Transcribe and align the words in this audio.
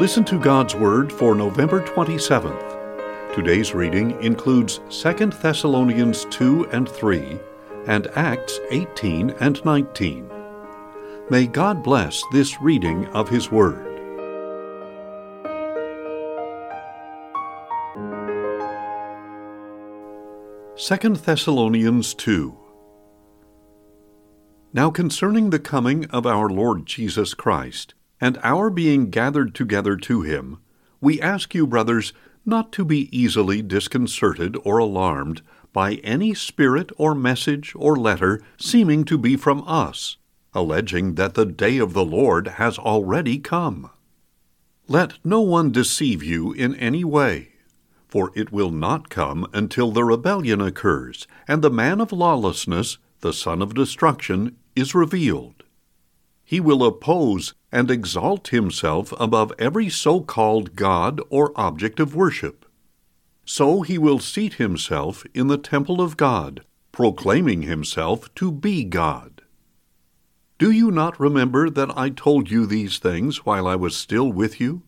Listen 0.00 0.24
to 0.24 0.40
God's 0.40 0.74
Word 0.74 1.12
for 1.12 1.36
November 1.36 1.80
27th. 1.80 3.32
Today's 3.32 3.74
reading 3.74 4.20
includes 4.20 4.80
2 4.90 5.26
Thessalonians 5.40 6.24
2 6.32 6.70
and 6.72 6.88
3 6.88 7.38
and 7.86 8.08
Acts 8.16 8.58
18 8.72 9.30
and 9.38 9.64
19. 9.64 10.28
May 11.30 11.46
God 11.46 11.84
bless 11.84 12.24
this 12.32 12.60
reading 12.60 13.06
of 13.10 13.28
His 13.28 13.52
Word. 13.52 13.86
Second 20.74 21.18
Thessalonians 21.18 22.14
2 22.14 22.58
Now 24.72 24.90
concerning 24.90 25.50
the 25.50 25.60
coming 25.60 26.06
of 26.06 26.26
our 26.26 26.50
Lord 26.50 26.84
Jesus 26.84 27.32
Christ, 27.32 27.94
and 28.24 28.38
our 28.42 28.70
being 28.70 29.10
gathered 29.10 29.54
together 29.54 29.98
to 29.98 30.22
him, 30.22 30.56
we 30.98 31.20
ask 31.20 31.54
you, 31.54 31.66
brothers, 31.66 32.14
not 32.46 32.72
to 32.72 32.82
be 32.82 33.14
easily 33.14 33.60
disconcerted 33.60 34.56
or 34.64 34.78
alarmed 34.78 35.42
by 35.74 35.96
any 35.96 36.32
spirit 36.32 36.90
or 36.96 37.14
message 37.14 37.74
or 37.76 37.94
letter 37.94 38.40
seeming 38.56 39.04
to 39.04 39.18
be 39.18 39.36
from 39.36 39.62
us, 39.66 40.16
alleging 40.54 41.16
that 41.16 41.34
the 41.34 41.44
day 41.44 41.76
of 41.76 41.92
the 41.92 42.04
Lord 42.04 42.48
has 42.56 42.78
already 42.78 43.38
come. 43.38 43.90
Let 44.88 45.18
no 45.22 45.42
one 45.42 45.70
deceive 45.70 46.22
you 46.22 46.54
in 46.54 46.74
any 46.76 47.04
way, 47.04 47.50
for 48.08 48.32
it 48.34 48.50
will 48.50 48.70
not 48.70 49.10
come 49.10 49.46
until 49.52 49.90
the 49.90 50.02
rebellion 50.02 50.62
occurs, 50.62 51.26
and 51.46 51.60
the 51.60 51.68
man 51.68 52.00
of 52.00 52.10
lawlessness, 52.10 52.96
the 53.20 53.34
son 53.34 53.60
of 53.60 53.74
destruction, 53.74 54.56
is 54.74 54.94
revealed. 54.94 55.63
He 56.44 56.60
will 56.60 56.84
oppose 56.84 57.54
and 57.72 57.90
exalt 57.90 58.48
himself 58.48 59.12
above 59.18 59.52
every 59.58 59.88
so 59.88 60.20
called 60.20 60.76
God 60.76 61.20
or 61.30 61.58
object 61.58 61.98
of 61.98 62.14
worship. 62.14 62.66
So 63.46 63.82
he 63.82 63.98
will 63.98 64.18
seat 64.18 64.54
himself 64.54 65.24
in 65.34 65.48
the 65.48 65.58
temple 65.58 66.00
of 66.00 66.16
God, 66.16 66.64
proclaiming 66.92 67.62
himself 67.62 68.32
to 68.36 68.52
be 68.52 68.84
God. 68.84 69.42
Do 70.58 70.70
you 70.70 70.90
not 70.90 71.18
remember 71.18 71.68
that 71.70 71.96
I 71.96 72.10
told 72.10 72.50
you 72.50 72.66
these 72.66 72.98
things 72.98 73.44
while 73.44 73.66
I 73.66 73.74
was 73.74 73.96
still 73.96 74.30
with 74.30 74.60
you? 74.60 74.82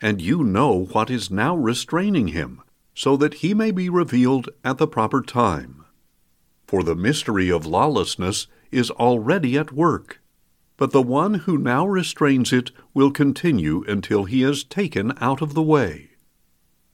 And 0.00 0.20
you 0.20 0.44
know 0.44 0.84
what 0.92 1.10
is 1.10 1.30
now 1.30 1.56
restraining 1.56 2.28
him, 2.28 2.62
so 2.94 3.16
that 3.16 3.34
he 3.34 3.54
may 3.54 3.70
be 3.70 3.88
revealed 3.88 4.48
at 4.62 4.78
the 4.78 4.86
proper 4.86 5.22
time. 5.22 5.84
For 6.66 6.82
the 6.82 6.94
mystery 6.94 7.50
of 7.50 7.66
lawlessness 7.66 8.46
is 8.70 8.90
already 8.92 9.58
at 9.58 9.72
work 9.72 10.20
but 10.78 10.92
the 10.92 11.02
one 11.02 11.34
who 11.34 11.58
now 11.58 11.84
restrains 11.86 12.52
it 12.52 12.70
will 12.94 13.10
continue 13.10 13.84
until 13.88 14.24
he 14.24 14.42
is 14.42 14.64
taken 14.64 15.12
out 15.20 15.42
of 15.42 15.52
the 15.52 15.62
way. 15.62 16.10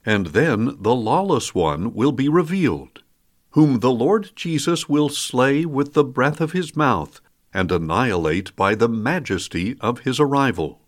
And 0.06 0.28
then 0.28 0.77
the 0.80 0.94
lawless 0.94 1.54
one 1.54 1.94
will 1.94 2.10
be 2.10 2.28
revealed, 2.28 3.02
whom 3.50 3.80
the 3.80 3.92
Lord 3.92 4.32
Jesus 4.34 4.88
will 4.88 5.10
slay 5.10 5.66
with 5.66 5.92
the 5.92 6.02
breath 6.02 6.40
of 6.40 6.52
his 6.52 6.74
mouth 6.74 7.20
and 7.52 7.70
annihilate 7.70 8.56
by 8.56 8.74
the 8.74 8.88
majesty 8.88 9.77
of 9.80 10.00
his 10.00 10.18
arrival. 10.18 10.80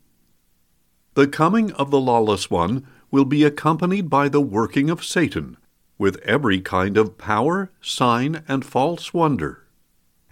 The 1.14 1.28
coming 1.28 1.72
of 1.72 1.91
the 1.91 2.00
lawless 2.00 2.50
one 2.50 2.86
will 3.11 3.27
be 3.27 3.44
accompanied 3.44 4.08
by 4.08 4.30
the 4.30 4.41
working 4.41 4.89
of 4.89 5.05
Satan, 5.05 5.58
with 5.98 6.17
every 6.22 6.61
kind 6.61 6.97
of 6.97 7.19
power, 7.19 7.70
sign, 7.80 8.42
and 8.48 8.64
false 8.64 9.12
wonder 9.12 9.66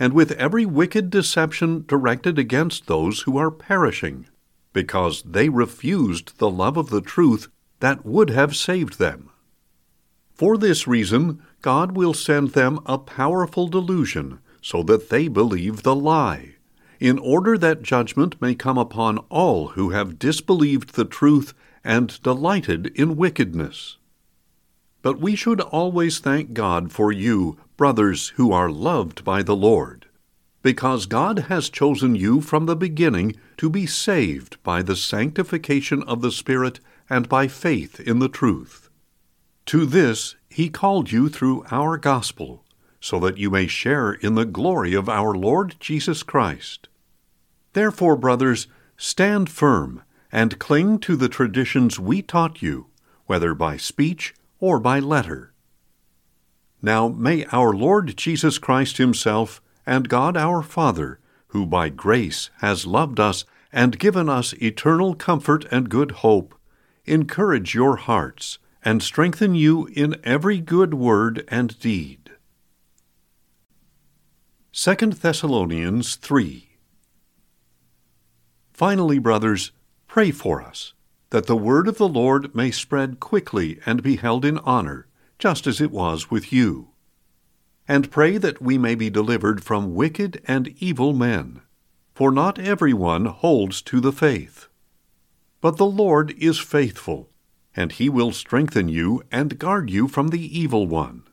and 0.05 0.13
with 0.13 0.33
every 0.33 0.67
wicked 0.67 1.09
deception 1.09 1.83
directed 1.89 2.39
against 2.39 2.87
those 2.87 3.23
who 3.23 3.39
are 3.39 3.51
perishing, 3.51 4.27
because 4.75 5.23
they 5.23 5.49
refused 5.49 6.37
the 6.37 6.51
love 6.51 6.77
of 6.77 6.91
the 6.91 7.01
truth 7.01 7.49
that 7.81 8.05
would 8.05 8.29
have 8.29 8.55
saved 8.55 8.99
them. 8.99 9.31
For 10.35 10.59
this 10.59 10.87
reason, 10.87 11.41
God 11.63 11.93
will 11.93 12.13
send 12.13 12.51
them 12.51 12.81
a 12.85 12.99
powerful 12.99 13.67
delusion, 13.67 14.41
so 14.61 14.83
that 14.83 15.09
they 15.09 15.27
believe 15.27 15.85
the 15.85 15.97
lie, 15.97 16.57
in 17.01 17.19
order 17.19 17.57
that 17.57 17.81
judgment 17.81 18.37
may 18.43 18.55
come 18.55 18.77
upon 18.77 19.17
all 19.31 19.69
who 19.69 19.89
have 19.89 20.19
disbelieved 20.19 20.97
the 20.97 21.07
truth 21.07 21.55
and 21.83 22.21
delighted 22.23 22.89
in 22.89 23.17
wickedness. 23.17 23.97
But 25.05 25.21
we 25.21 25.37
should 25.37 25.61
always 25.61 26.19
thank 26.19 26.55
God 26.55 26.91
for 26.91 27.13
you, 27.13 27.59
brothers 27.77 28.31
who 28.37 28.53
are 28.53 28.71
loved 28.71 29.23
by 29.23 29.43
the 29.43 29.55
Lord, 29.55 30.07
because 30.63 31.05
God 31.05 31.41
has 31.51 31.69
chosen 31.69 32.15
you 32.15 32.41
from 32.41 32.65
the 32.65 32.75
beginning 32.75 33.37
to 33.59 33.69
be 33.69 33.85
saved 33.85 34.57
by 34.63 34.81
the 34.81 34.97
sanctification 34.97 36.03
of 36.05 36.23
the 36.23 36.33
Spirit 36.33 36.81
and 37.11 37.29
by 37.29 37.49
faith 37.49 38.01
in 38.01 38.19
the 38.19 38.31
truth. 38.31 38.89
To 39.67 39.85
this 39.85 40.37
he 40.49 40.71
called 40.71 41.13
you 41.13 41.29
through 41.29 41.67
our 41.71 41.99
gospel, 41.99 42.65
so 42.99 43.21
that 43.21 43.37
you 43.37 43.51
may 43.51 43.67
share 43.67 44.15
in 44.15 44.37
the 44.37 44.47
glory 44.47 44.95
of 44.95 45.11
our 45.11 45.35
Lord 45.35 45.77
Jesus 45.81 46.23
Christ. 46.23 46.89
Therefore, 47.75 48.17
brothers, 48.17 48.69
stand 48.97 49.51
firm 49.51 50.03
and 50.33 50.59
cling 50.59 50.99
to 51.01 51.15
the 51.15 51.29
traditions 51.29 52.01
we 52.01 52.23
taught 52.23 52.63
you, 52.63 52.87
whether 53.27 53.53
by 53.53 53.77
speech 53.77 54.33
or 54.65 54.81
by 54.81 54.99
letter. 54.99 55.53
Now 56.81 57.09
may 57.09 57.45
our 57.53 57.75
Lord 57.75 58.17
Jesus 58.17 58.57
Christ 58.57 58.97
Himself 58.97 59.61
and 59.85 60.09
God 60.09 60.39
our 60.39 60.63
Father, 60.63 61.19
who 61.49 61.67
by 61.67 61.91
grace 61.91 62.49
has 62.63 62.87
loved 62.87 63.21
us 63.21 63.45
and 63.71 63.99
given 63.99 64.31
us 64.31 64.55
eternal 64.55 65.15
comfort 65.15 65.67
and 65.71 65.91
good 65.91 66.13
hope, 66.25 66.55
encourage 67.05 67.75
your 67.75 67.97
hearts 67.97 68.59
and 68.83 69.03
strengthen 69.03 69.55
you 69.55 69.87
in 69.93 70.17
every 70.25 70.61
good 70.61 70.95
word 70.95 71.45
and 71.49 71.79
deed. 71.79 72.31
2 74.73 74.95
Thessalonians 74.95 76.17
3 76.17 76.71
Finally, 78.73 79.19
brothers, 79.19 79.73
pray 80.07 80.31
for 80.31 80.63
us 80.63 80.95
that 81.35 81.47
the 81.47 81.57
word 81.57 81.89
of 81.89 81.99
the 81.99 82.07
Lord 82.07 82.55
may 82.55 82.71
spread 82.71 83.19
quickly 83.19 83.81
and 83.85 84.05
be 84.05 84.15
held 84.15 84.45
in 84.45 84.59
honor, 84.59 85.09
just 85.37 85.67
as 85.67 85.81
it 85.81 85.91
was 85.91 86.31
with 86.31 86.53
you. 86.53 86.91
And 87.89 88.09
pray 88.09 88.39
that 88.39 88.63
we 88.63 88.79
may 88.79 88.95
be 88.95 89.11
delivered 89.11 89.65
from 89.65 89.97
wicked 89.97 90.41
and 90.47 90.69
evil 90.79 91.13
men, 91.13 91.63
for 92.15 92.31
not 92.31 92.61
everyone 92.61 93.25
holds 93.25 93.83
to 93.83 93.99
the 93.99 94.13
faith. 94.13 94.69
But 95.61 95.77
the 95.77 95.87
Lord 95.87 96.33
is 96.39 96.61
faithful, 96.61 97.31
and 97.75 97.91
he 97.91 98.09
will 98.09 98.31
strengthen 98.31 98.89
you 98.89 99.25
and 99.33 99.59
guard 99.59 99.91
you 99.91 100.07
from 100.07 100.29
the 100.29 100.61
evil 100.61 100.87
one. 100.87 101.25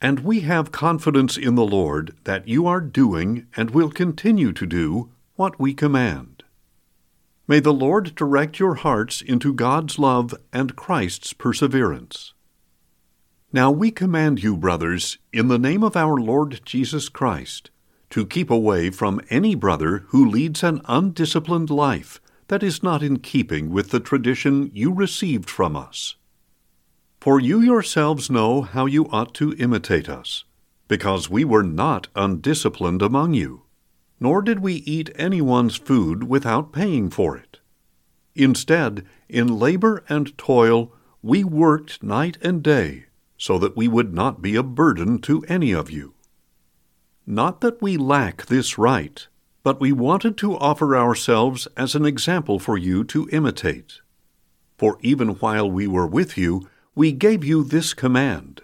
And 0.00 0.20
we 0.20 0.40
have 0.40 0.72
confidence 0.72 1.36
in 1.36 1.54
the 1.54 1.66
Lord 1.66 2.14
that 2.24 2.48
you 2.48 2.66
are 2.66 2.80
doing 2.80 3.46
and 3.58 3.72
will 3.72 3.90
continue 3.90 4.54
to 4.54 4.64
do 4.64 5.10
what 5.36 5.60
we 5.60 5.74
command. 5.74 6.41
May 7.48 7.58
the 7.58 7.72
Lord 7.72 8.14
direct 8.14 8.60
your 8.60 8.76
hearts 8.76 9.20
into 9.20 9.52
God's 9.52 9.98
love 9.98 10.32
and 10.52 10.76
Christ's 10.76 11.32
perseverance. 11.32 12.34
Now 13.52 13.70
we 13.70 13.90
command 13.90 14.42
you, 14.42 14.56
brothers, 14.56 15.18
in 15.32 15.48
the 15.48 15.58
name 15.58 15.82
of 15.82 15.96
our 15.96 16.16
Lord 16.16 16.60
Jesus 16.64 17.08
Christ, 17.08 17.70
to 18.10 18.24
keep 18.24 18.48
away 18.48 18.90
from 18.90 19.20
any 19.28 19.54
brother 19.54 20.04
who 20.08 20.24
leads 20.24 20.62
an 20.62 20.80
undisciplined 20.84 21.68
life 21.68 22.20
that 22.46 22.62
is 22.62 22.82
not 22.82 23.02
in 23.02 23.18
keeping 23.18 23.70
with 23.70 23.90
the 23.90 24.00
tradition 24.00 24.70
you 24.72 24.92
received 24.92 25.50
from 25.50 25.74
us. 25.74 26.14
For 27.20 27.40
you 27.40 27.60
yourselves 27.60 28.30
know 28.30 28.62
how 28.62 28.86
you 28.86 29.08
ought 29.10 29.34
to 29.34 29.54
imitate 29.58 30.08
us, 30.08 30.44
because 30.86 31.28
we 31.28 31.44
were 31.44 31.62
not 31.62 32.08
undisciplined 32.14 33.02
among 33.02 33.34
you 33.34 33.62
nor 34.22 34.40
did 34.40 34.60
we 34.60 34.74
eat 34.74 35.10
anyone's 35.16 35.74
food 35.74 36.22
without 36.22 36.72
paying 36.72 37.10
for 37.10 37.36
it. 37.36 37.58
Instead, 38.36 39.04
in 39.28 39.58
labor 39.58 40.04
and 40.08 40.38
toil, 40.38 40.92
we 41.22 41.42
worked 41.42 42.04
night 42.04 42.38
and 42.40 42.62
day, 42.62 43.06
so 43.36 43.58
that 43.58 43.76
we 43.76 43.88
would 43.88 44.14
not 44.14 44.40
be 44.40 44.54
a 44.54 44.62
burden 44.62 45.18
to 45.18 45.44
any 45.48 45.72
of 45.72 45.90
you. 45.90 46.14
Not 47.26 47.62
that 47.62 47.82
we 47.82 47.96
lack 47.96 48.46
this 48.46 48.78
right, 48.78 49.26
but 49.64 49.80
we 49.80 49.90
wanted 49.90 50.36
to 50.38 50.56
offer 50.56 50.96
ourselves 50.96 51.66
as 51.76 51.96
an 51.96 52.06
example 52.06 52.60
for 52.60 52.78
you 52.78 53.02
to 53.02 53.28
imitate. 53.32 54.00
For 54.78 54.98
even 55.00 55.30
while 55.30 55.68
we 55.68 55.88
were 55.88 56.06
with 56.06 56.38
you, 56.38 56.68
we 56.94 57.10
gave 57.10 57.42
you 57.42 57.64
this 57.64 57.92
command 57.92 58.62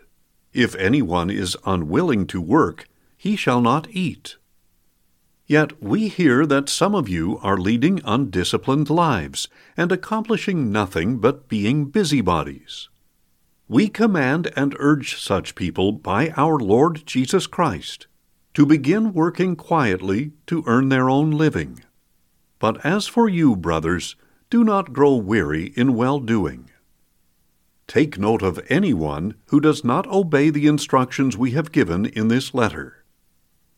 If 0.53 0.77
anyone 0.77 1.31
is 1.31 1.57
unwilling 1.67 2.29
to 2.29 2.41
work, 2.41 2.87
he 3.17 3.35
shall 3.35 3.61
not 3.61 3.89
eat. 3.91 4.37
Yet 5.49 5.83
we 5.83 6.09
hear 6.09 6.45
that 6.45 6.69
some 6.69 6.95
of 6.95 7.09
you 7.09 7.39
are 7.43 7.57
leading 7.57 8.03
undisciplined 8.05 8.91
lives 8.91 9.49
and 9.79 9.91
accomplishing 9.91 10.71
nothing 10.71 11.21
but 11.21 11.49
being 11.49 11.87
busybodies. 11.87 12.91
We 13.67 13.89
command 13.89 14.53
and 14.55 14.77
urge 14.79 15.19
such 15.19 15.55
people 15.55 15.93
by 15.93 16.35
our 16.37 16.59
Lord 16.59 17.07
Jesus 17.07 17.47
Christ 17.47 18.07
to 18.53 18.67
begin 18.67 19.15
working 19.15 19.57
quietly 19.57 20.33
to 20.49 20.65
earn 20.67 20.91
their 20.91 21.09
own 21.09 21.31
living. 21.31 21.83
But 22.59 22.85
as 22.85 23.07
for 23.07 23.27
you, 23.27 23.57
brothers, 23.57 24.17
do 24.51 24.65
not 24.65 24.93
grow 24.93 25.15
weary 25.15 25.73
in 25.77 25.95
well 25.95 26.21
doing. 26.21 26.69
Take 27.87 28.19
note 28.19 28.43
of 28.43 28.61
anyone 28.69 29.35
who 29.47 29.61
does 29.61 29.83
not 29.83 30.07
obey 30.09 30.51
the 30.51 30.67
instructions 30.67 31.39
we 31.39 31.53
have 31.53 31.73
given 31.73 32.05
in 32.05 32.29
this 32.29 32.53
letter. 32.53 32.98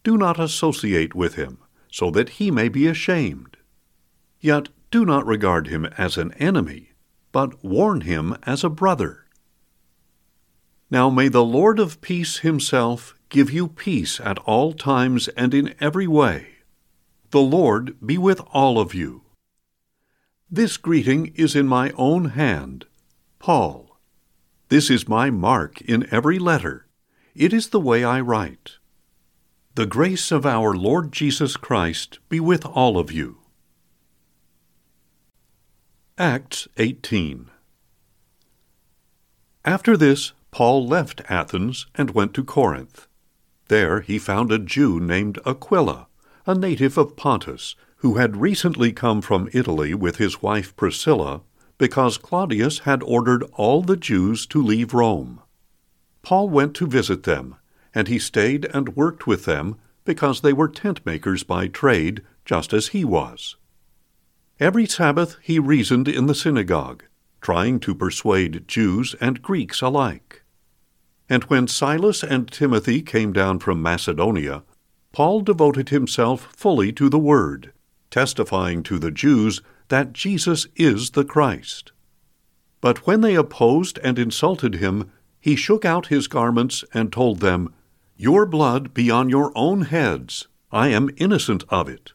Do 0.02 0.17
not 0.17 0.41
associate 0.41 1.14
with 1.14 1.35
him, 1.35 1.58
so 1.91 2.11
that 2.11 2.31
he 2.31 2.50
may 2.50 2.69
be 2.69 2.87
ashamed. 2.87 3.56
Yet 4.41 4.69
do 4.91 5.05
not 5.05 5.26
regard 5.26 5.69
him 5.69 5.85
as 5.99 6.17
an 6.17 6.32
enemy, 6.35 6.93
but 7.32 7.62
warn 7.64 8.02
him 8.02 8.37
as 8.44 8.64
a 8.64 8.70
brother. 8.70 9.26
Now 10.91 11.11
may 11.11 11.29
the 11.29 11.44
Lord 11.44 11.79
of 11.79 12.00
peace 12.00 12.38
himself 12.38 13.14
give 13.29 13.50
you 13.50 13.69
peace 13.69 14.19
at 14.20 14.38
all 14.38 14.73
times 14.73 15.29
and 15.29 15.55
in 15.55 15.75
every 15.81 16.06
way. 16.06 16.47
The 17.31 17.41
Lord 17.41 17.94
be 18.05 18.19
with 18.19 18.41
all 18.52 18.81
of 18.81 18.93
you. 18.93 19.23
This 20.50 20.76
greeting 20.76 21.32
is 21.37 21.55
in 21.55 21.69
my 21.69 21.93
own 21.97 22.31
hand, 22.31 22.87
Paul. 23.38 23.99
This 24.69 24.91
is 24.91 25.08
my 25.08 25.31
mark 25.31 25.81
in 25.82 26.12
every 26.12 26.41
letter. 26.41 26.88
It 27.37 27.52
is 27.52 27.69
the 27.69 27.79
way 27.79 28.02
I 28.02 28.20
write. 28.20 28.79
The 29.76 29.87
grace 29.87 30.32
of 30.32 30.44
our 30.44 30.75
Lord 30.75 31.12
Jesus 31.12 31.56
Christ 31.56 32.19
be 32.28 32.40
with 32.40 32.67
all 32.67 32.99
of 32.99 33.12
you. 33.12 33.38
Acts 36.19 36.67
18 36.76 37.49
After 39.64 39.96
this, 39.96 40.32
Paul 40.50 40.88
left 40.88 41.22
Athens 41.28 41.87
and 41.94 42.11
went 42.11 42.34
to 42.34 42.43
Corinth. 42.43 43.06
There 43.69 44.00
he 44.00 44.19
found 44.19 44.50
a 44.50 44.58
Jew 44.58 44.99
named 44.99 45.38
Aquila, 45.46 46.08
a 46.46 46.55
native 46.56 46.99
of 46.99 47.14
Pontus, 47.14 47.76
who 47.99 48.16
had 48.16 48.40
recently 48.40 48.93
come 48.93 49.20
from 49.20 49.49
Italy 49.52 49.94
with 49.94 50.16
his 50.16 50.43
wife 50.43 50.75
Priscilla, 50.75 51.43
because 51.78 52.19
Claudius 52.19 52.81
had 52.81 53.05
ordered 53.05 53.44
all 53.52 53.82
the 53.82 53.96
Jews 53.96 54.46
to 54.46 54.61
leave 54.61 54.93
Rome. 54.93 55.40
Paul 56.23 56.49
went 56.49 56.75
to 56.75 56.88
visit 56.88 57.23
them, 57.23 57.55
and 57.94 58.08
he 58.08 58.19
stayed 58.19 58.66
and 58.66 58.96
worked 58.96 59.26
with 59.26 59.44
them 59.44 59.76
because 60.04 60.40
they 60.40 60.52
were 60.52 60.69
tent 60.69 61.04
makers 61.04 61.42
by 61.42 61.69
trade, 61.69 62.22
just 62.44 62.72
as 62.72 62.88
he 62.88 63.04
was. 63.04 63.56
Every 64.58 64.87
Sabbath 64.87 65.37
he 65.42 65.58
reasoned 65.58 66.08
in 66.08 66.26
the 66.26 66.34
synagogue, 66.34 67.04
trying 67.40 67.81
to 67.81 67.94
persuade 67.94 68.69
Jews 68.69 69.14
and 69.20 69.42
Greeks 69.42 69.81
alike. 69.81 70.42
And 71.28 71.44
when 71.44 71.69
Silas 71.69 72.22
and 72.22 72.50
Timothy 72.50 73.02
came 73.02 73.32
down 73.32 73.60
from 73.60 73.82
Macedonia, 73.82 74.64
Paul 75.12 75.40
devoted 75.40 75.88
himself 75.88 76.52
fully 76.54 76.92
to 76.92 77.08
the 77.08 77.19
Word 77.19 77.72
testifying 78.10 78.82
to 78.82 78.98
the 78.98 79.10
Jews 79.10 79.62
that 79.88 80.12
Jesus 80.12 80.66
is 80.76 81.10
the 81.10 81.25
Christ. 81.25 81.92
But 82.81 83.06
when 83.06 83.20
they 83.20 83.34
opposed 83.34 83.98
and 84.02 84.19
insulted 84.19 84.76
him, 84.76 85.10
he 85.40 85.56
shook 85.56 85.84
out 85.84 86.06
his 86.06 86.26
garments 86.26 86.84
and 86.92 87.12
told 87.12 87.40
them, 87.40 87.72
Your 88.22 88.44
blood 88.44 88.93
be 88.93 89.11
on 89.11 89.31
your 89.31 89.50
own 89.55 89.81
heads. 89.81 90.46
I 90.70 90.88
am 90.88 91.08
innocent 91.17 91.64
of 91.70 91.88
it. 91.88 92.12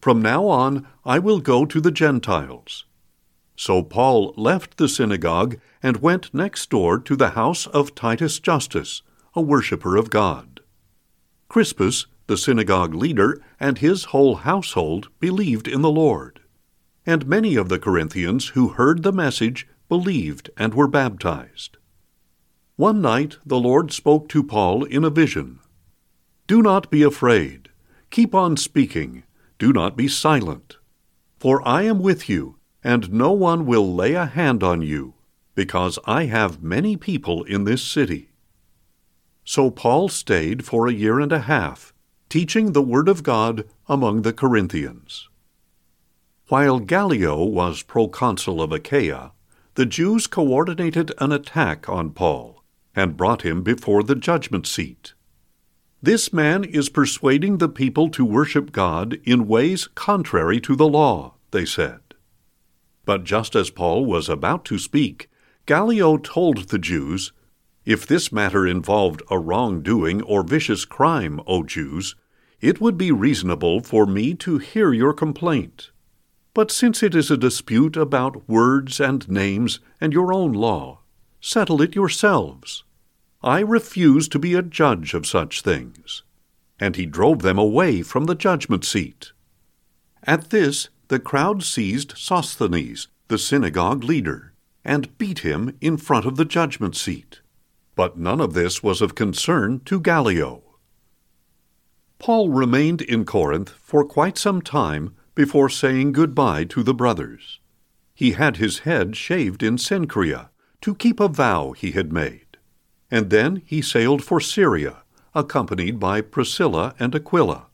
From 0.00 0.20
now 0.20 0.48
on 0.48 0.84
I 1.04 1.20
will 1.20 1.38
go 1.38 1.64
to 1.64 1.80
the 1.80 1.92
Gentiles. 1.92 2.86
So 3.54 3.80
Paul 3.80 4.34
left 4.36 4.78
the 4.78 4.88
synagogue 4.88 5.60
and 5.80 5.98
went 6.02 6.34
next 6.34 6.70
door 6.70 6.98
to 6.98 7.14
the 7.14 7.30
house 7.38 7.68
of 7.68 7.94
Titus 7.94 8.40
Justus, 8.40 9.02
a 9.32 9.40
worshipper 9.40 9.96
of 9.96 10.10
God. 10.10 10.58
Crispus, 11.48 12.06
the 12.26 12.36
synagogue 12.36 12.92
leader, 12.92 13.40
and 13.60 13.78
his 13.78 14.06
whole 14.06 14.34
household 14.34 15.08
believed 15.20 15.68
in 15.68 15.82
the 15.82 15.88
Lord. 15.88 16.40
And 17.06 17.28
many 17.28 17.54
of 17.54 17.68
the 17.68 17.78
Corinthians 17.78 18.48
who 18.48 18.70
heard 18.70 19.04
the 19.04 19.12
message 19.12 19.68
believed 19.88 20.50
and 20.56 20.74
were 20.74 20.88
baptized. 20.88 21.76
One 22.76 23.00
night 23.00 23.36
the 23.46 23.60
Lord 23.60 23.92
spoke 23.92 24.28
to 24.30 24.42
Paul 24.42 24.82
in 24.82 25.04
a 25.04 25.10
vision 25.10 25.60
Do 26.48 26.60
not 26.60 26.90
be 26.90 27.04
afraid. 27.04 27.68
Keep 28.10 28.34
on 28.34 28.56
speaking. 28.56 29.22
Do 29.60 29.72
not 29.72 29.96
be 29.96 30.08
silent. 30.08 30.78
For 31.38 31.66
I 31.66 31.82
am 31.82 32.00
with 32.00 32.28
you, 32.28 32.56
and 32.82 33.12
no 33.12 33.30
one 33.30 33.64
will 33.64 33.94
lay 33.94 34.14
a 34.14 34.26
hand 34.26 34.64
on 34.64 34.82
you, 34.82 35.14
because 35.54 36.00
I 36.04 36.24
have 36.24 36.64
many 36.64 36.96
people 36.96 37.44
in 37.44 37.62
this 37.62 37.80
city. 37.80 38.30
So 39.44 39.70
Paul 39.70 40.08
stayed 40.08 40.64
for 40.64 40.88
a 40.88 40.92
year 40.92 41.20
and 41.20 41.30
a 41.30 41.46
half 41.46 41.94
teaching 42.28 42.72
the 42.72 42.82
Word 42.82 43.08
of 43.08 43.22
God 43.22 43.68
among 43.88 44.22
the 44.22 44.32
Corinthians. 44.32 45.28
While 46.48 46.80
Gallio 46.80 47.44
was 47.44 47.84
proconsul 47.84 48.60
of 48.60 48.72
Achaia, 48.72 49.30
the 49.76 49.86
Jews 49.86 50.26
coordinated 50.26 51.12
an 51.18 51.30
attack 51.30 51.88
on 51.88 52.10
Paul 52.10 52.63
and 52.94 53.16
brought 53.16 53.42
him 53.42 53.62
before 53.62 54.02
the 54.02 54.14
judgment 54.14 54.66
seat. 54.66 55.14
This 56.02 56.32
man 56.32 56.64
is 56.64 56.88
persuading 56.90 57.58
the 57.58 57.68
people 57.68 58.10
to 58.10 58.24
worship 58.24 58.72
God 58.72 59.18
in 59.24 59.48
ways 59.48 59.88
contrary 59.94 60.60
to 60.60 60.76
the 60.76 60.88
law, 60.88 61.34
they 61.50 61.64
said. 61.64 62.00
But 63.06 63.24
just 63.24 63.54
as 63.56 63.70
Paul 63.70 64.04
was 64.04 64.28
about 64.28 64.64
to 64.66 64.78
speak, 64.78 65.30
Gallio 65.66 66.18
told 66.18 66.68
the 66.68 66.78
Jews, 66.78 67.32
If 67.86 68.06
this 68.06 68.30
matter 68.30 68.66
involved 68.66 69.22
a 69.30 69.38
wrongdoing 69.38 70.20
or 70.22 70.42
vicious 70.42 70.84
crime, 70.84 71.40
O 71.46 71.62
Jews, 71.62 72.14
it 72.60 72.80
would 72.80 72.98
be 72.98 73.12
reasonable 73.12 73.80
for 73.80 74.06
me 74.06 74.34
to 74.34 74.58
hear 74.58 74.92
your 74.92 75.12
complaint. 75.12 75.90
But 76.54 76.70
since 76.70 77.02
it 77.02 77.14
is 77.14 77.30
a 77.30 77.36
dispute 77.36 77.96
about 77.96 78.48
words 78.48 79.00
and 79.00 79.28
names 79.28 79.80
and 80.00 80.12
your 80.12 80.32
own 80.32 80.52
law, 80.52 81.00
settle 81.44 81.82
it 81.82 81.94
yourselves. 81.94 82.84
I 83.42 83.60
refuse 83.60 84.28
to 84.28 84.38
be 84.38 84.54
a 84.54 84.62
judge 84.62 85.12
of 85.12 85.26
such 85.26 85.60
things. 85.60 86.22
And 86.80 86.96
he 86.96 87.04
drove 87.04 87.42
them 87.42 87.58
away 87.58 88.00
from 88.00 88.24
the 88.24 88.34
judgment 88.34 88.82
seat. 88.82 89.32
At 90.22 90.48
this, 90.48 90.88
the 91.08 91.18
crowd 91.18 91.62
seized 91.62 92.14
Sosthenes, 92.16 93.08
the 93.28 93.36
synagogue 93.36 94.02
leader, 94.04 94.54
and 94.86 95.16
beat 95.18 95.40
him 95.40 95.76
in 95.82 95.98
front 95.98 96.24
of 96.24 96.36
the 96.36 96.46
judgment 96.46 96.96
seat. 96.96 97.40
But 97.94 98.16
none 98.16 98.40
of 98.40 98.54
this 98.54 98.82
was 98.82 99.02
of 99.02 99.14
concern 99.14 99.80
to 99.84 100.00
Gallio. 100.00 100.62
Paul 102.18 102.48
remained 102.48 103.02
in 103.02 103.26
Corinth 103.26 103.68
for 103.82 104.02
quite 104.06 104.38
some 104.38 104.62
time 104.62 105.14
before 105.34 105.68
saying 105.68 106.12
goodbye 106.12 106.64
to 106.64 106.82
the 106.82 106.94
brothers. 106.94 107.60
He 108.14 108.32
had 108.32 108.56
his 108.56 108.80
head 108.80 109.14
shaved 109.14 109.62
in 109.62 109.76
Cenchrea 109.76 110.48
to 110.84 110.94
keep 110.94 111.18
a 111.18 111.28
vow 111.28 111.72
he 111.72 111.92
had 111.92 112.12
made. 112.12 112.58
And 113.10 113.30
then 113.30 113.62
he 113.64 113.80
sailed 113.80 114.22
for 114.22 114.38
Syria, 114.38 114.98
accompanied 115.34 115.98
by 115.98 116.20
Priscilla 116.20 116.94
and 116.98 117.14
Aquila. 117.14 117.68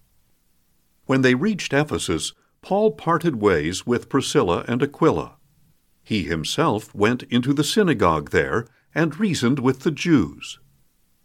When 1.06 1.22
they 1.22 1.34
reached 1.34 1.72
Ephesus, 1.72 2.34
Paul 2.62 2.92
parted 2.92 3.42
ways 3.42 3.84
with 3.84 4.08
Priscilla 4.08 4.64
and 4.68 4.80
Aquila. 4.80 5.32
He 6.04 6.22
himself 6.22 6.94
went 6.94 7.24
into 7.24 7.52
the 7.52 7.64
synagogue 7.64 8.30
there 8.30 8.68
and 8.94 9.18
reasoned 9.18 9.58
with 9.58 9.80
the 9.80 9.90
Jews. 9.90 10.60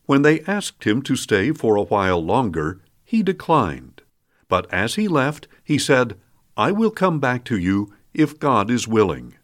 When 0.08 0.24
they 0.24 0.42
asked 0.48 0.86
him 0.86 1.04
to 1.04 1.16
stay 1.16 1.52
for 1.52 1.76
a 1.76 1.84
while 1.84 2.20
longer, 2.20 2.82
he 3.04 3.22
declined. 3.22 4.02
But 4.48 4.66
as 4.74 4.96
he 4.96 5.08
left, 5.08 5.48
he 5.64 5.78
said, 5.78 6.18
I 6.58 6.72
will 6.72 6.90
come 6.90 7.20
back 7.20 7.44
to 7.44 7.60
you 7.60 7.94
if 8.12 8.40
God 8.40 8.72
is 8.72 8.88
willing. 8.88 9.36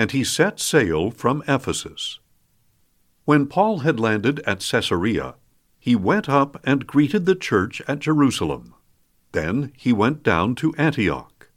And 0.00 0.12
he 0.12 0.24
set 0.24 0.58
sail 0.58 1.10
from 1.10 1.42
Ephesus. 1.46 2.20
When 3.26 3.46
Paul 3.46 3.80
had 3.80 4.00
landed 4.00 4.40
at 4.46 4.60
Caesarea, 4.60 5.34
he 5.78 5.94
went 5.94 6.26
up 6.26 6.58
and 6.64 6.86
greeted 6.86 7.26
the 7.26 7.34
church 7.34 7.82
at 7.86 7.98
Jerusalem. 7.98 8.72
Then 9.32 9.74
he 9.76 9.92
went 9.92 10.22
down 10.22 10.54
to 10.54 10.72
Antioch. 10.78 11.50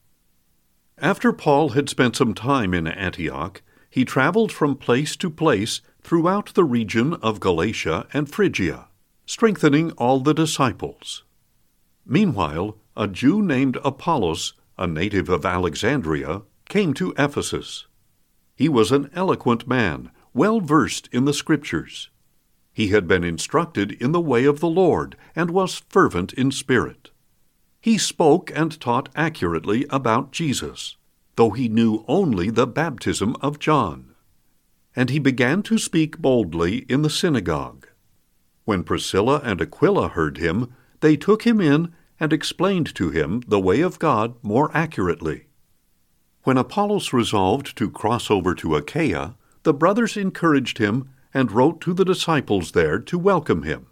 After 0.97 1.31
Paul 1.31 1.69
had 1.69 1.87
spent 1.87 2.17
some 2.17 2.33
time 2.33 2.73
in 2.73 2.85
Antioch, 2.85 3.61
he 3.89 4.03
traveled 4.03 4.51
from 4.51 4.75
place 4.75 5.15
to 5.15 5.29
place 5.29 5.79
throughout 6.01 6.53
the 6.53 6.65
region 6.65 7.13
of 7.21 7.39
Galatia 7.39 8.07
and 8.11 8.29
Phrygia 8.29 8.89
strengthening 9.25 9.91
all 9.91 10.19
the 10.19 10.33
disciples. 10.33 11.23
Meanwhile, 12.05 12.77
a 12.97 13.07
Jew 13.07 13.41
named 13.41 13.77
Apollos, 13.85 14.51
a 14.77 14.85
native 14.85 15.29
of 15.29 15.45
Alexandria, 15.45 16.41
came 16.67 16.93
to 16.95 17.13
Ephesus. 17.17 17.85
He 18.55 18.69
was 18.69 18.91
an 18.91 19.09
eloquent 19.13 19.67
man, 19.67 20.11
well 20.33 20.59
versed 20.59 21.09
in 21.11 21.25
the 21.25 21.33
Scriptures. 21.33 22.09
He 22.73 22.87
had 22.87 23.07
been 23.07 23.23
instructed 23.23 23.91
in 23.93 24.11
the 24.11 24.21
way 24.21 24.45
of 24.45 24.59
the 24.59 24.69
Lord 24.69 25.15
and 25.35 25.51
was 25.51 25.83
fervent 25.89 26.33
in 26.33 26.51
spirit. 26.51 27.11
He 27.79 27.97
spoke 27.97 28.51
and 28.55 28.79
taught 28.79 29.09
accurately 29.15 29.85
about 29.89 30.31
Jesus, 30.31 30.97
though 31.35 31.51
he 31.51 31.67
knew 31.67 32.03
only 32.07 32.49
the 32.49 32.65
baptism 32.65 33.35
of 33.41 33.59
John. 33.59 34.15
And 34.95 35.09
he 35.09 35.19
began 35.19 35.63
to 35.63 35.77
speak 35.77 36.17
boldly 36.17 36.85
in 36.89 37.01
the 37.01 37.09
synagogue. 37.09 37.87
When 38.65 38.83
Priscilla 38.83 39.41
and 39.43 39.61
Aquila 39.61 40.09
heard 40.09 40.37
him, 40.37 40.73
they 41.01 41.17
took 41.17 41.43
him 41.43 41.59
in 41.59 41.93
and 42.19 42.31
explained 42.31 42.95
to 42.95 43.09
him 43.09 43.41
the 43.47 43.59
way 43.59 43.81
of 43.81 43.99
God 43.99 44.35
more 44.41 44.71
accurately. 44.73 45.47
When 46.43 46.57
Apollos 46.57 47.13
resolved 47.13 47.77
to 47.77 47.89
cross 47.89 48.29
over 48.29 48.53
to 48.55 48.75
Achaia, 48.75 49.35
the 49.63 49.73
brothers 49.73 50.17
encouraged 50.17 50.77
him 50.77 51.09
and 51.33 51.51
wrote 51.51 51.79
to 51.81 51.93
the 51.93 52.03
disciples 52.03 52.73
there 52.73 52.99
to 52.99 53.17
welcome 53.17 53.63
him. 53.63 53.87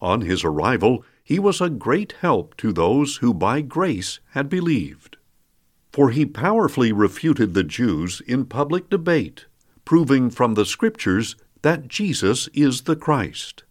On 0.00 0.22
his 0.22 0.44
arrival, 0.44 1.04
he 1.22 1.38
was 1.38 1.60
a 1.60 1.68
great 1.68 2.12
help 2.20 2.56
to 2.56 2.72
those 2.72 3.16
who 3.16 3.34
by 3.34 3.60
grace 3.60 4.18
had 4.30 4.48
believed. 4.48 5.18
For 5.92 6.10
he 6.10 6.24
powerfully 6.24 6.90
refuted 6.90 7.52
the 7.52 7.64
Jews 7.64 8.22
in 8.22 8.46
public 8.46 8.88
debate, 8.88 9.44
proving 9.84 10.30
from 10.30 10.54
the 10.54 10.64
Scriptures 10.64 11.36
that 11.62 11.88
Jesus 11.88 12.48
is 12.54 12.82
the 12.82 12.96
Christ. 12.96 13.64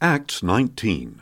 Acts 0.00 0.42
19 0.42 1.20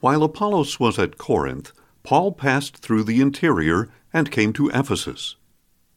While 0.00 0.24
Apollos 0.24 0.80
was 0.80 0.98
at 0.98 1.18
Corinth, 1.18 1.72
Paul 2.08 2.32
passed 2.32 2.78
through 2.78 3.04
the 3.04 3.20
interior 3.20 3.90
and 4.14 4.30
came 4.30 4.54
to 4.54 4.70
Ephesus. 4.70 5.36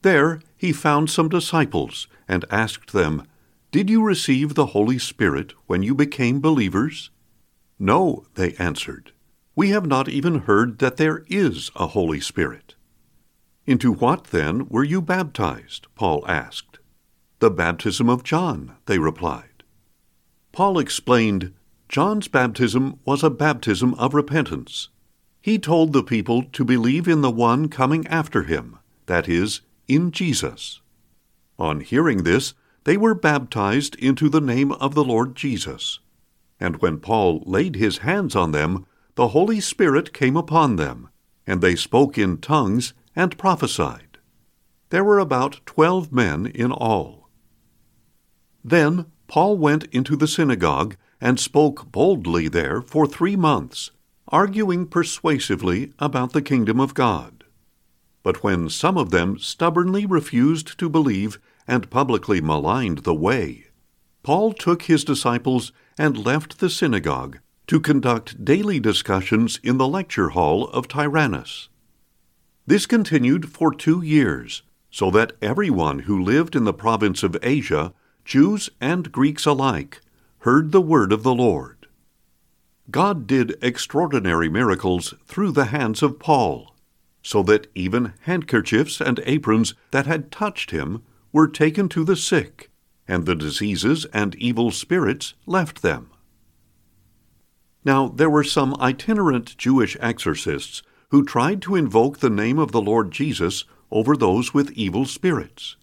There 0.01 0.41
he 0.57 0.73
found 0.73 1.09
some 1.09 1.29
disciples 1.29 2.09
and 2.27 2.43
asked 2.51 2.91
them, 2.91 3.25
Did 3.71 3.89
you 3.89 4.03
receive 4.03 4.53
the 4.53 4.65
Holy 4.75 4.99
Spirit 4.99 5.53
when 5.67 5.83
you 5.83 5.95
became 5.95 6.41
believers? 6.41 7.11
No, 7.79 8.25
they 8.33 8.55
answered. 8.55 9.13
We 9.55 9.69
have 9.69 9.85
not 9.85 10.09
even 10.09 10.39
heard 10.39 10.79
that 10.79 10.97
there 10.97 11.23
is 11.29 11.71
a 11.77 11.87
Holy 11.87 12.19
Spirit. 12.19 12.75
Into 13.65 13.93
what, 13.93 14.25
then, 14.25 14.67
were 14.67 14.83
you 14.83 15.01
baptized? 15.01 15.87
Paul 15.95 16.25
asked. 16.27 16.79
The 17.39 17.49
baptism 17.49 18.09
of 18.09 18.25
John, 18.25 18.75
they 18.85 18.99
replied. 18.99 19.63
Paul 20.51 20.77
explained, 20.77 21.53
John's 21.87 22.27
baptism 22.27 22.99
was 23.05 23.23
a 23.23 23.29
baptism 23.29 23.93
of 23.93 24.13
repentance 24.13 24.89
he 25.41 25.57
told 25.57 25.91
the 25.91 26.03
people 26.03 26.43
to 26.43 26.63
believe 26.63 27.07
in 27.07 27.21
the 27.21 27.31
one 27.31 27.67
coming 27.67 28.05
after 28.07 28.43
him, 28.43 28.77
that 29.07 29.27
is, 29.27 29.61
in 29.87 30.11
Jesus. 30.11 30.81
On 31.57 31.79
hearing 31.79 32.23
this, 32.23 32.53
they 32.83 32.95
were 32.95 33.15
baptized 33.15 33.95
into 33.95 34.29
the 34.29 34.41
name 34.41 34.71
of 34.73 34.93
the 34.93 35.03
Lord 35.03 35.35
Jesus. 35.35 35.99
And 36.59 36.81
when 36.81 36.99
Paul 36.99 37.41
laid 37.45 37.75
his 37.75 37.99
hands 37.99 38.35
on 38.35 38.51
them, 38.51 38.85
the 39.15 39.29
Holy 39.29 39.59
Spirit 39.59 40.13
came 40.13 40.37
upon 40.37 40.75
them, 40.75 41.09
and 41.47 41.59
they 41.59 41.75
spoke 41.75 42.17
in 42.17 42.37
tongues 42.37 42.93
and 43.15 43.37
prophesied. 43.37 44.19
There 44.89 45.03
were 45.03 45.19
about 45.19 45.61
twelve 45.65 46.11
men 46.11 46.45
in 46.45 46.71
all. 46.71 47.29
Then 48.63 49.07
Paul 49.27 49.57
went 49.57 49.85
into 49.85 50.15
the 50.15 50.27
synagogue 50.27 50.95
and 51.19 51.39
spoke 51.39 51.91
boldly 51.91 52.47
there 52.47 52.81
for 52.81 53.07
three 53.07 53.35
months 53.35 53.91
arguing 54.31 54.87
persuasively 54.87 55.91
about 55.99 56.31
the 56.31 56.41
kingdom 56.41 56.79
of 56.79 56.93
God. 56.93 57.43
But 58.23 58.43
when 58.43 58.69
some 58.69 58.97
of 58.97 59.11
them 59.11 59.37
stubbornly 59.37 60.05
refused 60.05 60.79
to 60.79 60.89
believe 60.89 61.39
and 61.67 61.89
publicly 61.89 62.39
maligned 62.39 62.99
the 62.99 63.13
way, 63.13 63.65
Paul 64.23 64.53
took 64.53 64.83
his 64.83 65.03
disciples 65.03 65.71
and 65.97 66.25
left 66.25 66.59
the 66.59 66.69
synagogue 66.69 67.39
to 67.67 67.79
conduct 67.79 68.45
daily 68.45 68.79
discussions 68.79 69.59
in 69.63 69.77
the 69.77 69.87
lecture 69.87 70.29
hall 70.29 70.67
of 70.69 70.87
Tyrannus. 70.87 71.69
This 72.65 72.85
continued 72.85 73.49
for 73.49 73.73
two 73.73 74.01
years, 74.01 74.61
so 74.89 75.09
that 75.11 75.33
everyone 75.41 75.99
who 75.99 76.21
lived 76.21 76.55
in 76.55 76.63
the 76.63 76.73
province 76.73 77.23
of 77.23 77.37
Asia, 77.41 77.93
Jews 78.23 78.69
and 78.79 79.11
Greeks 79.11 79.45
alike, 79.45 80.01
heard 80.39 80.71
the 80.71 80.81
word 80.81 81.11
of 81.11 81.23
the 81.23 81.33
Lord. 81.33 81.80
God 82.89 83.27
did 83.27 83.57
extraordinary 83.61 84.49
miracles 84.49 85.13
through 85.25 85.51
the 85.51 85.65
hands 85.65 86.01
of 86.01 86.19
Paul, 86.19 86.75
so 87.21 87.43
that 87.43 87.67
even 87.75 88.13
handkerchiefs 88.21 88.99
and 88.99 89.21
aprons 89.25 89.73
that 89.91 90.07
had 90.07 90.31
touched 90.31 90.71
him 90.71 91.03
were 91.31 91.47
taken 91.47 91.87
to 91.89 92.03
the 92.03 92.15
sick, 92.15 92.69
and 93.07 93.25
the 93.25 93.35
diseases 93.35 94.05
and 94.13 94.35
evil 94.35 94.71
spirits 94.71 95.35
left 95.45 95.81
them. 95.81 96.09
Now 97.85 98.07
there 98.07 98.29
were 98.29 98.43
some 98.43 98.75
itinerant 98.79 99.57
Jewish 99.57 99.95
exorcists 99.99 100.81
who 101.09 101.25
tried 101.25 101.61
to 101.63 101.75
invoke 101.75 102.19
the 102.19 102.29
name 102.29 102.57
of 102.57 102.71
the 102.71 102.81
Lord 102.81 103.11
Jesus 103.11 103.65
over 103.91 104.15
those 104.15 104.53
with 104.53 104.71
evil 104.71 105.05
spirits. 105.05 105.75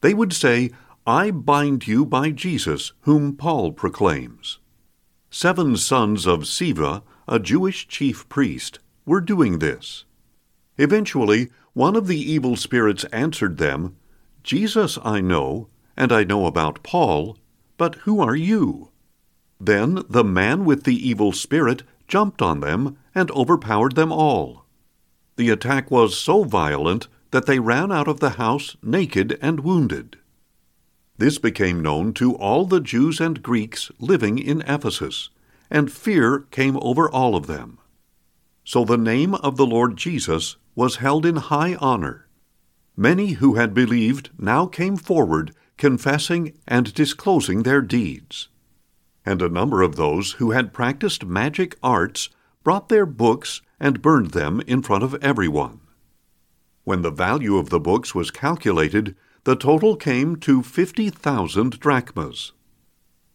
They 0.00 0.14
would 0.14 0.32
say, 0.32 0.70
I 1.06 1.30
bind 1.30 1.88
you 1.88 2.06
by 2.06 2.30
Jesus, 2.30 2.92
whom 3.00 3.36
Paul 3.36 3.72
proclaims. 3.72 4.58
Seven 5.34 5.78
sons 5.78 6.26
of 6.26 6.40
Sceva, 6.40 7.02
a 7.26 7.38
Jewish 7.38 7.88
chief 7.88 8.28
priest, 8.28 8.80
were 9.06 9.22
doing 9.22 9.60
this. 9.60 10.04
Eventually, 10.76 11.48
one 11.72 11.96
of 11.96 12.06
the 12.06 12.20
evil 12.20 12.54
spirits 12.54 13.04
answered 13.04 13.56
them, 13.56 13.96
Jesus 14.42 14.98
I 15.02 15.22
know, 15.22 15.68
and 15.96 16.12
I 16.12 16.24
know 16.24 16.44
about 16.44 16.82
Paul, 16.82 17.38
but 17.78 17.94
who 18.04 18.20
are 18.20 18.36
you? 18.36 18.90
Then 19.58 20.02
the 20.06 20.22
man 20.22 20.66
with 20.66 20.84
the 20.84 21.08
evil 21.08 21.32
spirit 21.32 21.82
jumped 22.06 22.42
on 22.42 22.60
them 22.60 22.98
and 23.14 23.30
overpowered 23.30 23.94
them 23.94 24.12
all. 24.12 24.66
The 25.36 25.48
attack 25.48 25.90
was 25.90 26.18
so 26.18 26.44
violent 26.44 27.08
that 27.30 27.46
they 27.46 27.58
ran 27.58 27.90
out 27.90 28.06
of 28.06 28.20
the 28.20 28.36
house 28.36 28.76
naked 28.82 29.38
and 29.40 29.60
wounded. 29.60 30.18
This 31.22 31.38
became 31.38 31.78
known 31.78 32.14
to 32.14 32.34
all 32.34 32.64
the 32.64 32.80
Jews 32.80 33.20
and 33.20 33.44
Greeks 33.44 33.92
living 34.00 34.40
in 34.40 34.60
Ephesus, 34.62 35.30
and 35.70 35.92
fear 35.92 36.40
came 36.50 36.76
over 36.82 37.08
all 37.08 37.36
of 37.36 37.46
them. 37.46 37.78
So 38.64 38.84
the 38.84 38.98
name 38.98 39.36
of 39.36 39.56
the 39.56 39.64
Lord 39.64 39.96
Jesus 39.96 40.56
was 40.74 40.96
held 40.96 41.24
in 41.24 41.36
high 41.36 41.76
honor. 41.76 42.26
Many 42.96 43.34
who 43.34 43.54
had 43.54 43.72
believed 43.72 44.30
now 44.36 44.66
came 44.66 44.96
forward, 44.96 45.54
confessing 45.76 46.58
and 46.66 46.92
disclosing 46.92 47.62
their 47.62 47.82
deeds. 47.82 48.48
And 49.24 49.40
a 49.40 49.48
number 49.48 49.80
of 49.80 49.94
those 49.94 50.32
who 50.32 50.50
had 50.50 50.72
practiced 50.72 51.24
magic 51.24 51.76
arts 51.84 52.30
brought 52.64 52.88
their 52.88 53.06
books 53.06 53.62
and 53.78 54.02
burned 54.02 54.32
them 54.32 54.60
in 54.66 54.82
front 54.82 55.04
of 55.04 55.14
everyone. 55.22 55.82
When 56.82 57.02
the 57.02 57.12
value 57.12 57.58
of 57.58 57.70
the 57.70 57.78
books 57.78 58.12
was 58.12 58.32
calculated, 58.32 59.14
the 59.44 59.56
total 59.56 59.96
came 59.96 60.36
to 60.36 60.62
50,000 60.62 61.80
drachmas. 61.80 62.52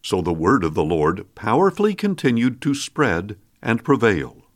So 0.02 0.22
the 0.22 0.32
word 0.32 0.64
of 0.64 0.72
the 0.72 0.84
Lord 0.84 1.26
powerfully 1.34 1.94
continued 1.94 2.62
to 2.62 2.74
spread 2.74 3.36
and 3.62 3.84
prevail. 3.84 4.46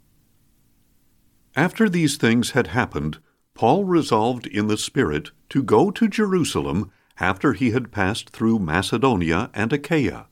After 1.55 1.91
these 1.91 2.17
things 2.17 2.53
had 2.53 2.69
happened, 2.69 3.19
Paul 3.55 3.85
resolved 3.85 4.47
in 4.47 4.69
the 4.69 4.79
Spirit 4.79 5.31
to 5.51 5.63
go 5.63 5.91
to 5.91 6.09
Jerusalem 6.09 6.91
after 7.21 7.53
he 7.53 7.73
had 7.73 7.93
passed 7.93 8.31
through 8.31 8.59
Macedonia 8.59 9.51
and 9.53 9.75
Achaia. 9.75 10.29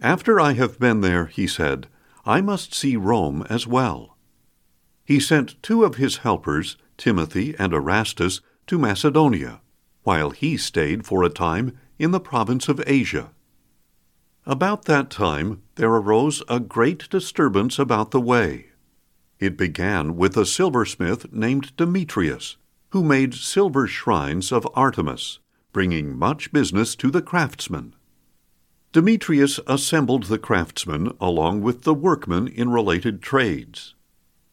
After 0.00 0.40
I 0.40 0.54
have 0.54 0.80
been 0.80 1.00
there, 1.00 1.26
he 1.26 1.46
said, 1.46 1.86
I 2.26 2.40
must 2.40 2.74
see 2.74 2.96
Rome 2.96 3.46
as 3.48 3.68
well. 3.68 4.16
He 5.04 5.20
sent 5.20 5.62
two 5.62 5.84
of 5.84 5.94
his 5.94 6.18
helpers, 6.18 6.76
Timothy 6.98 7.54
and 7.56 7.72
Erastus, 7.72 8.40
to 8.66 8.78
Macedonia 8.78 9.60
while 10.04 10.30
he 10.30 10.56
stayed 10.56 11.04
for 11.04 11.22
a 11.22 11.28
time 11.28 11.76
in 11.98 12.12
the 12.12 12.20
province 12.20 12.68
of 12.68 12.82
Asia. 12.86 13.30
About 14.46 14.84
that 14.84 15.10
time 15.10 15.62
there 15.76 15.90
arose 15.90 16.42
a 16.48 16.60
great 16.60 17.08
disturbance 17.08 17.78
about 17.78 18.10
the 18.10 18.20
way. 18.20 18.66
It 19.40 19.56
began 19.56 20.16
with 20.16 20.36
a 20.36 20.46
silversmith 20.46 21.32
named 21.32 21.74
Demetrius, 21.76 22.56
who 22.90 23.02
made 23.02 23.34
silver 23.34 23.86
shrines 23.86 24.52
of 24.52 24.68
Artemis, 24.74 25.38
bringing 25.72 26.16
much 26.16 26.52
business 26.52 26.94
to 26.96 27.10
the 27.10 27.22
craftsmen. 27.22 27.94
Demetrius 28.92 29.58
assembled 29.66 30.24
the 30.24 30.38
craftsmen 30.38 31.12
along 31.20 31.62
with 31.62 31.82
the 31.82 31.94
workmen 31.94 32.46
in 32.46 32.68
related 32.68 33.20
trades. 33.22 33.94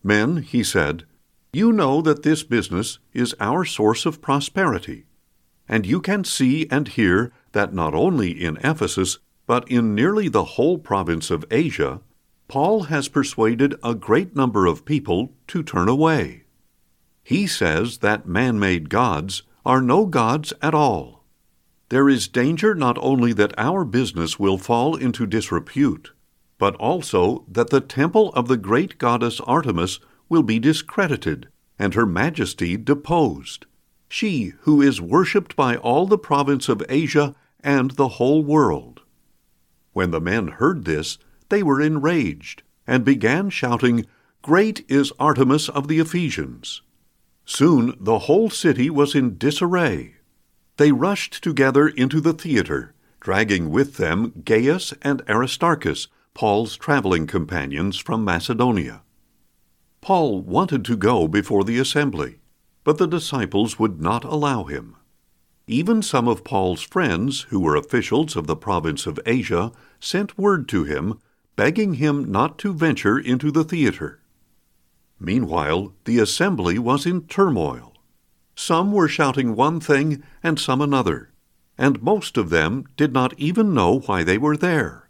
Men, 0.04 0.38
he 0.38 0.64
said, 0.64 1.04
you 1.54 1.72
know 1.72 2.02
that 2.02 2.24
this 2.24 2.44
business 2.44 2.98
is 3.14 3.36
our 3.40 3.66
source 3.66 4.06
of 4.06 4.22
prosperity 4.22 5.06
and 5.72 5.86
you 5.86 6.02
can 6.02 6.26
see 6.26 6.68
and 6.70 6.90
hear 6.90 7.32
that 7.54 7.74
not 7.74 7.96
only 7.96 8.30
in 8.30 8.58
Ephesus, 8.58 9.20
but 9.48 9.68
in 9.72 9.96
nearly 9.96 10.28
the 10.28 10.44
whole 10.44 10.78
province 10.78 11.32
of 11.32 11.46
Asia, 11.50 12.02
Paul 12.50 12.84
has 12.84 13.08
persuaded 13.08 13.76
a 13.82 13.96
great 13.96 14.36
number 14.36 14.66
of 14.66 14.84
people 14.84 15.32
to 15.48 15.64
turn 15.64 15.88
away. 15.88 16.44
He 17.24 17.48
says 17.48 18.00
that 18.00 18.28
man 18.28 18.60
made 18.60 18.90
gods 18.90 19.44
are 19.66 19.82
no 19.82 20.06
gods 20.06 20.52
at 20.62 20.76
all. 20.76 21.24
There 21.88 22.10
is 22.10 22.28
danger 22.28 22.76
not 22.76 22.98
only 23.00 23.32
that 23.34 23.54
our 23.58 23.86
business 23.86 24.38
will 24.38 24.58
fall 24.58 24.98
into 24.98 25.26
disrepute, 25.26 26.12
but 26.58 26.76
also 26.76 27.46
that 27.48 27.70
the 27.70 27.82
temple 27.82 28.34
of 28.34 28.50
the 28.50 28.58
great 28.58 28.98
goddess 28.98 29.40
Artemis 29.42 30.02
will 30.28 30.44
be 30.44 30.60
discredited 30.60 31.48
and 31.80 31.94
her 31.94 32.06
majesty 32.06 32.76
deposed 32.76 33.66
she 34.12 34.52
who 34.64 34.82
is 34.82 35.00
worshipped 35.00 35.56
by 35.56 35.78
all 35.78 36.06
the 36.06 36.18
province 36.18 36.68
of 36.68 36.84
Asia 36.90 37.34
and 37.62 37.92
the 37.92 38.10
whole 38.10 38.44
world. 38.44 39.00
When 39.94 40.12
the 40.12 40.20
men 40.20 40.50
heard 40.50 40.84
this, 40.84 41.18
they 41.48 41.64
were 41.64 41.80
enraged, 41.80 42.62
and 42.86 43.06
began 43.06 43.50
shouting, 43.50 44.06
Great 44.42 44.84
is 44.90 45.14
Artemis 45.18 45.70
of 45.70 45.88
the 45.88 46.00
Ephesians. 46.00 46.82
Soon 47.46 47.96
the 48.02 48.20
whole 48.20 48.50
city 48.50 48.90
was 48.90 49.16
in 49.16 49.38
disarray. 49.38 50.16
They 50.76 50.92
rushed 50.92 51.42
together 51.42 51.88
into 51.88 52.20
the 52.20 52.34
theater, 52.34 52.94
dragging 53.22 53.70
with 53.70 53.96
them 53.96 54.44
Gaius 54.44 54.94
and 55.02 55.22
Aristarchus, 55.30 56.10
Paul's 56.34 56.76
traveling 56.76 57.28
companions 57.28 57.98
from 57.98 58.26
Macedonia. 58.26 59.04
Paul 60.02 60.42
wanted 60.42 60.84
to 60.86 60.98
go 60.98 61.30
before 61.30 61.64
the 61.64 61.80
assembly, 61.80 62.41
but 62.84 62.98
the 62.98 63.08
disciples 63.08 63.78
would 63.78 64.02
not 64.02 64.24
allow 64.24 64.64
him. 64.64 64.96
Even 65.68 66.02
some 66.02 66.28
of 66.28 66.44
Paul's 66.44 66.82
friends, 66.82 67.42
who 67.50 67.60
were 67.60 67.76
officials 67.76 68.36
of 68.36 68.48
the 68.48 68.56
province 68.56 69.06
of 69.06 69.20
Asia, 69.26 69.72
sent 70.00 70.38
word 70.38 70.68
to 70.70 70.84
him, 70.84 71.20
begging 71.56 71.96
him 71.96 72.32
not 72.32 72.58
to 72.58 72.74
venture 72.74 73.20
into 73.20 73.52
the 73.52 73.64
theater. 73.64 74.20
Meanwhile, 75.20 75.94
the 76.06 76.18
assembly 76.18 76.80
was 76.80 77.06
in 77.06 77.28
turmoil. 77.28 77.94
Some 78.56 78.92
were 78.92 79.08
shouting 79.08 79.56
one 79.56 79.80
thing 79.80 80.24
and 80.42 80.60
some 80.60 80.82
another, 80.82 81.32
and 81.78 82.02
most 82.02 82.38
of 82.38 82.50
them 82.50 82.86
did 82.98 83.14
not 83.14 83.34
even 83.38 83.74
know 83.74 84.00
why 84.00 84.24
they 84.24 84.38
were 84.38 84.58
there. 84.58 85.08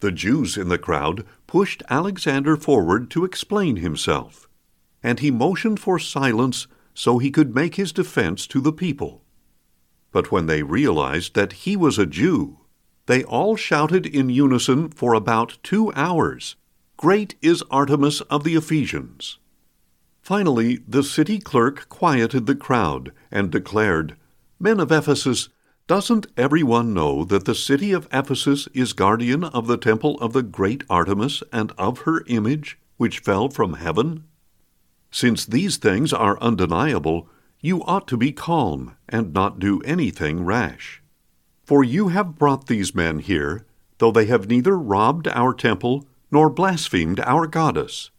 The 0.00 0.10
Jews 0.10 0.56
in 0.56 0.68
the 0.68 0.78
crowd 0.78 1.26
pushed 1.46 1.82
Alexander 1.90 2.56
forward 2.56 3.10
to 3.10 3.24
explain 3.24 3.76
himself, 3.76 4.48
and 5.02 5.20
he 5.20 5.30
motioned 5.30 5.80
for 5.80 5.98
silence 5.98 6.66
so 6.94 7.18
he 7.18 7.30
could 7.30 7.54
make 7.54 7.76
his 7.76 7.92
defense 7.92 8.46
to 8.46 8.60
the 8.60 8.72
people. 8.72 9.22
But 10.12 10.30
when 10.30 10.46
they 10.46 10.62
realized 10.62 11.34
that 11.34 11.52
he 11.64 11.76
was 11.76 11.98
a 11.98 12.06
Jew, 12.06 12.58
they 13.06 13.24
all 13.24 13.56
shouted 13.56 14.06
in 14.06 14.28
unison 14.28 14.90
for 14.90 15.14
about 15.14 15.58
two 15.62 15.92
hours, 15.94 16.56
Great 16.96 17.34
is 17.40 17.64
Artemis 17.70 18.20
of 18.22 18.44
the 18.44 18.54
Ephesians. 18.54 19.38
Finally, 20.20 20.80
the 20.86 21.02
city 21.02 21.38
clerk 21.38 21.88
quieted 21.88 22.46
the 22.46 22.54
crowd 22.54 23.12
and 23.30 23.50
declared, 23.50 24.16
Men 24.58 24.78
of 24.78 24.92
Ephesus, 24.92 25.48
doesn't 25.86 26.26
everyone 26.36 26.94
know 26.94 27.24
that 27.24 27.46
the 27.46 27.54
city 27.54 27.92
of 27.92 28.06
Ephesus 28.12 28.68
is 28.74 28.92
guardian 28.92 29.42
of 29.42 29.66
the 29.66 29.78
temple 29.78 30.18
of 30.20 30.32
the 30.32 30.42
great 30.42 30.84
Artemis 30.88 31.42
and 31.52 31.72
of 31.78 32.00
her 32.00 32.22
image, 32.26 32.78
which 32.96 33.18
fell 33.18 33.48
from 33.48 33.74
heaven? 33.74 34.24
Since 35.10 35.46
these 35.46 35.76
things 35.76 36.12
are 36.12 36.40
undeniable, 36.40 37.28
you 37.60 37.82
ought 37.84 38.06
to 38.08 38.16
be 38.16 38.32
calm 38.32 38.96
and 39.08 39.32
not 39.32 39.58
do 39.58 39.80
anything 39.80 40.44
rash. 40.44 41.02
For 41.64 41.84
you 41.84 42.08
have 42.08 42.38
brought 42.38 42.66
these 42.66 42.94
men 42.94 43.18
here, 43.18 43.66
though 43.98 44.10
they 44.10 44.26
have 44.26 44.48
neither 44.48 44.78
robbed 44.78 45.28
our 45.28 45.52
temple 45.52 46.06
nor 46.30 46.48
blasphemed 46.48 47.20
our 47.20 47.46
goddess. 47.46 48.10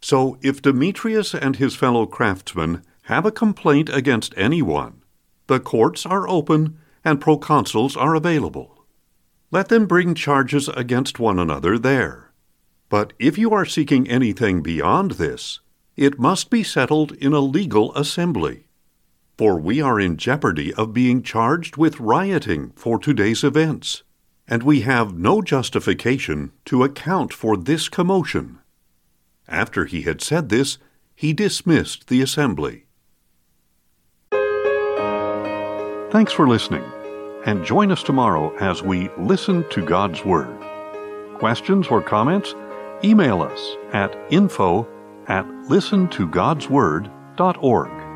So 0.00 0.38
if 0.42 0.62
Demetrius 0.62 1.34
and 1.34 1.56
his 1.56 1.74
fellow 1.74 2.06
craftsmen 2.06 2.82
have 3.02 3.24
a 3.24 3.32
complaint 3.32 3.88
against 3.88 4.34
anyone, 4.36 5.02
the 5.46 5.60
courts 5.60 6.04
are 6.04 6.28
open 6.28 6.78
and 7.04 7.20
proconsuls 7.20 7.96
are 7.96 8.14
available. 8.14 8.84
Let 9.50 9.68
them 9.68 9.86
bring 9.86 10.14
charges 10.14 10.68
against 10.68 11.18
one 11.18 11.38
another 11.38 11.78
there. 11.78 12.32
But 12.90 13.12
if 13.18 13.38
you 13.38 13.52
are 13.52 13.64
seeking 13.64 14.08
anything 14.08 14.62
beyond 14.62 15.12
this, 15.12 15.60
it 15.98 16.18
must 16.18 16.48
be 16.48 16.62
settled 16.62 17.12
in 17.12 17.34
a 17.34 17.40
legal 17.40 17.94
assembly. 17.94 18.64
For 19.36 19.58
we 19.58 19.82
are 19.82 20.00
in 20.00 20.16
jeopardy 20.16 20.72
of 20.72 20.94
being 20.94 21.22
charged 21.22 21.76
with 21.76 22.00
rioting 22.00 22.72
for 22.76 22.98
today's 22.98 23.44
events 23.44 24.02
and 24.48 24.62
we 24.62 24.80
have 24.80 25.18
no 25.18 25.42
justification 25.42 26.50
to 26.64 26.82
account 26.82 27.32
for 27.32 27.56
this 27.56 27.88
commotion. 27.88 28.58
After 29.46 29.84
he 29.84 30.02
had 30.02 30.22
said 30.22 30.48
this, 30.48 30.78
he 31.14 31.32
dismissed 31.32 32.08
the 32.08 32.22
assembly. 32.22 32.86
Thanks 36.10 36.32
for 36.32 36.48
listening, 36.48 36.84
and 37.44 37.64
join 37.64 37.92
us 37.92 38.02
tomorrow 38.02 38.56
as 38.56 38.82
we 38.82 39.10
listen 39.18 39.68
to 39.70 39.84
God's 39.84 40.24
Word. 40.24 40.48
Questions 41.34 41.88
or 41.88 42.00
comments? 42.00 42.54
Email 43.04 43.42
us 43.42 43.76
at 43.92 44.16
info 44.30 44.88
at 45.28 45.46
listentogodsword.org. 45.68 48.07